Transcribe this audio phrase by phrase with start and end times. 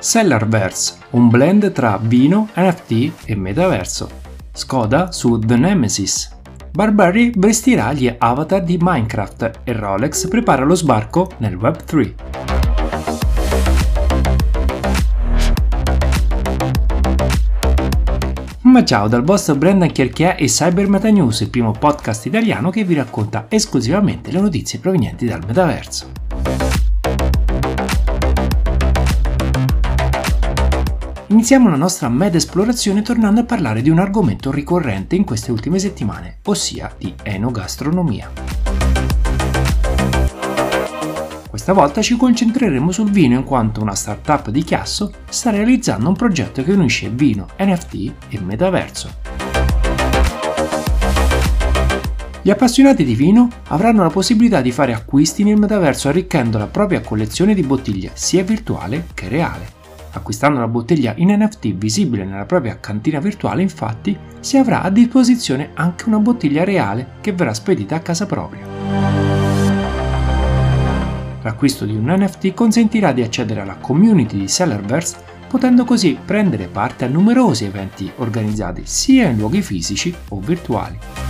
[0.00, 4.08] Sellerverse, un blend tra vino, NFT e metaverso.
[4.52, 6.36] Skoda su The Nemesis.
[6.70, 12.14] Barberry vestirà gli avatar di Minecraft e Rolex prepara lo sbarco nel Web3.
[18.62, 22.94] Ma ciao dal vostro Brendan Chierchià e Cyber News, il primo podcast italiano che vi
[22.94, 26.87] racconta esclusivamente le notizie provenienti dal metaverso.
[31.30, 35.78] Iniziamo la nostra meta esplorazione tornando a parlare di un argomento ricorrente in queste ultime
[35.78, 38.30] settimane, ossia di enogastronomia.
[41.50, 46.16] Questa volta ci concentreremo sul vino in quanto una startup di Chiasso sta realizzando un
[46.16, 49.10] progetto che unisce vino, NFT e metaverso.
[52.40, 57.02] Gli appassionati di vino avranno la possibilità di fare acquisti nel metaverso arricchendo la propria
[57.02, 59.76] collezione di bottiglie sia virtuale che reale.
[60.18, 65.70] Acquistando la bottiglia in NFT visibile nella propria cantina virtuale, infatti, si avrà a disposizione
[65.74, 68.66] anche una bottiglia reale che verrà spedita a casa propria.
[71.42, 75.16] L'acquisto di un NFT consentirà di accedere alla community di Sellerverse,
[75.48, 81.27] potendo così prendere parte a numerosi eventi organizzati sia in luoghi fisici o virtuali.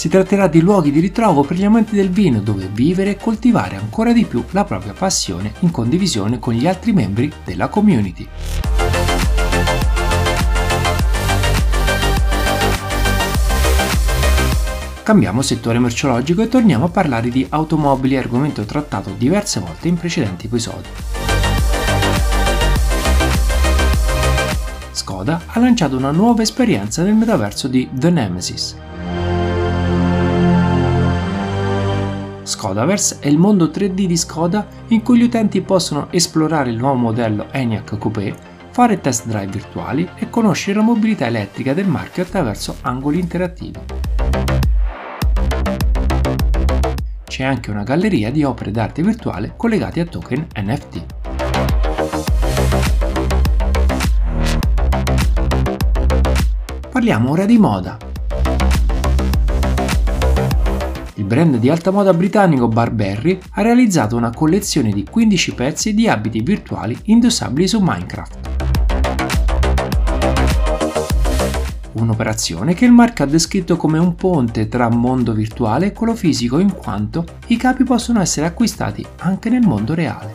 [0.00, 3.76] Si tratterà di luoghi di ritrovo per gli amanti del vino dove vivere e coltivare
[3.76, 8.26] ancora di più la propria passione in condivisione con gli altri membri della community.
[15.02, 20.46] Cambiamo settore merceologico e torniamo a parlare di automobili, argomento trattato diverse volte in precedenti
[20.46, 20.88] episodi.
[24.92, 28.76] Skoda ha lanciato una nuova esperienza nel metaverso di The Nemesis,
[32.50, 36.96] Skodaverse è il mondo 3D di Skoda in cui gli utenti possono esplorare il nuovo
[36.96, 38.34] modello ENIAC Coupé,
[38.72, 43.78] fare test drive virtuali e conoscere la mobilità elettrica del marchio attraverso angoli interattivi.
[47.24, 51.04] C'è anche una galleria di opere d'arte virtuale collegate a token NFT.
[56.90, 58.09] Parliamo ora di moda
[61.20, 66.08] il brand di alta moda britannico Barberry ha realizzato una collezione di 15 pezzi di
[66.08, 68.48] abiti virtuali indossabili su Minecraft.
[71.92, 76.58] Un'operazione che il marchio ha descritto come un ponte tra mondo virtuale e quello fisico
[76.58, 80.32] in quanto i capi possono essere acquistati anche nel mondo reale.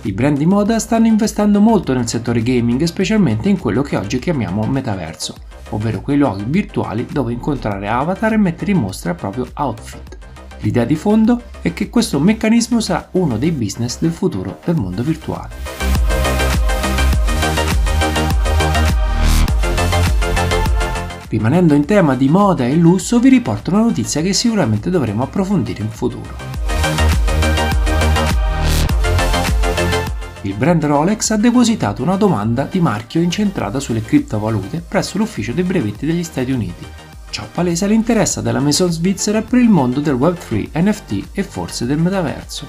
[0.00, 4.18] I brand di moda stanno investendo molto nel settore gaming, specialmente in quello che oggi
[4.18, 5.34] chiamiamo metaverso,
[5.70, 10.18] ovvero quei luoghi virtuali dove incontrare avatar e mettere in mostra il proprio outfit.
[10.60, 15.02] L'idea di fondo è che questo meccanismo sarà uno dei business del futuro del mondo
[15.02, 15.84] virtuale.
[21.28, 25.82] Rimanendo in tema di moda e lusso vi riporto una notizia che sicuramente dovremo approfondire
[25.82, 26.63] in futuro.
[30.44, 35.64] Il brand Rolex ha depositato una domanda di marchio incentrata sulle criptovalute presso l'ufficio dei
[35.64, 36.84] brevetti degli Stati Uniti.
[37.30, 41.98] Ciò palesa l'interesse della Maison svizzera per il mondo del Web3, NFT e forse del
[41.98, 42.66] metaverso.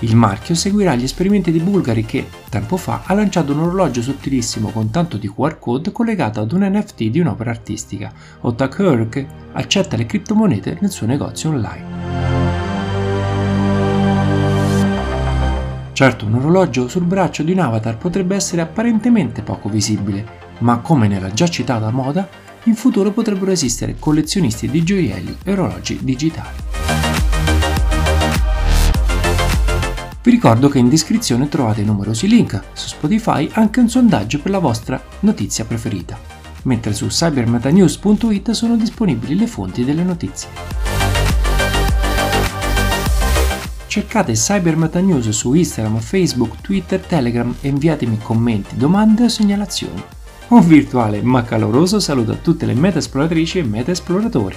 [0.00, 4.70] Il marchio seguirà gli esperimenti di Bulgari che, tempo fa, ha lanciato un orologio sottilissimo
[4.70, 9.24] con tanto di QR code collegato ad un NFT di un'opera artistica, o Tucker che
[9.52, 12.01] accetta le criptomonete nel suo negozio online.
[16.02, 20.26] Certo, un orologio sul braccio di un avatar potrebbe essere apparentemente poco visibile,
[20.58, 22.28] ma come nella già citata moda,
[22.64, 26.56] in futuro potrebbero esistere collezionisti di gioielli e orologi digitali.
[30.20, 34.58] Vi ricordo che in descrizione trovate numerosi link, su Spotify anche un sondaggio per la
[34.58, 36.18] vostra notizia preferita,
[36.62, 40.91] mentre su cybermetanews.it sono disponibili le fonti delle notizie.
[43.92, 50.02] Cercate Cyber News su Instagram, Facebook, Twitter, Telegram e inviatemi commenti, domande o segnalazioni.
[50.48, 54.56] Un virtuale ma caloroso saluto a tutte le meta esploratrici e meta esploratori.